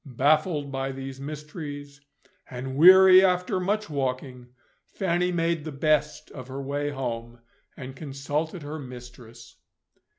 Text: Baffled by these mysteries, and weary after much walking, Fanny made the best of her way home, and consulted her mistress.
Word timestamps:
Baffled 0.15 0.71
by 0.71 0.91
these 0.91 1.19
mysteries, 1.21 2.01
and 2.49 2.75
weary 2.75 3.23
after 3.23 3.59
much 3.59 3.87
walking, 3.87 4.47
Fanny 4.83 5.31
made 5.31 5.63
the 5.63 5.71
best 5.71 6.31
of 6.31 6.47
her 6.47 6.59
way 6.59 6.89
home, 6.89 7.39
and 7.77 7.95
consulted 7.95 8.63
her 8.63 8.79
mistress. 8.79 9.57